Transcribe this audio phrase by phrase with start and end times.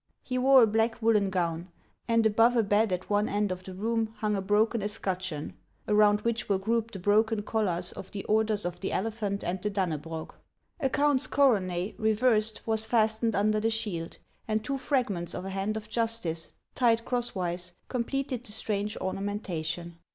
[0.23, 1.69] He wore a black woollen gown,
[2.07, 5.53] and above a bed at one end of the room hung a broken escutcheon,
[5.87, 9.69] around which were grouped the broken collars of the orders of the Elephant and the
[9.69, 10.33] Dannebrog;
[10.79, 12.35] a count's coronet, re 48 HANS OF ICELAND.
[12.35, 14.17] versed, was fastened under the shield,
[14.47, 19.99] and two fragments of a hand of Justice, tied crosswise, completed the strange ornamentation.